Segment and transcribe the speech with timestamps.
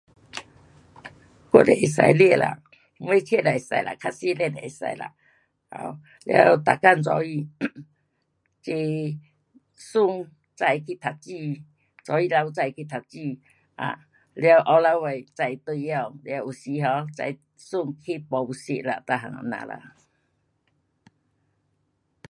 [1.51, 2.45] 我得去驾车啦。
[3.07, 3.93] 什车都会驾啦。
[4.01, 5.13] 较小辆都会驾啦，
[5.75, 6.01] 了
[6.63, 7.47] 每天早起，
[8.65, 9.19] 顾
[9.75, 11.61] 孙载去读书，
[12.03, 13.39] 早起头载去读书，
[13.75, 15.99] 啊，了下午尾载回家。
[16.01, 16.15] 了
[16.45, 19.95] 有时 um 载孙去补习咯每样这样啦。